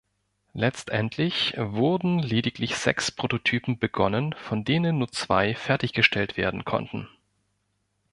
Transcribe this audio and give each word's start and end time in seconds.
Letztendlich 0.53 1.53
wurden 1.57 2.17
lediglich 2.17 2.75
sechs 2.75 3.11
Prototypen 3.11 3.77
begonnen, 3.77 4.33
von 4.33 4.63
denen 4.63 4.97
nur 4.97 5.11
zwei 5.11 5.53
fertiggestellt 5.53 6.37
werden 6.37 6.65
konnten. 6.65 7.07